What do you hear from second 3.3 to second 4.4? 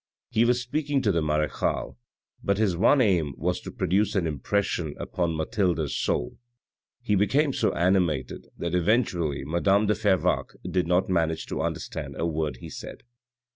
was to produce an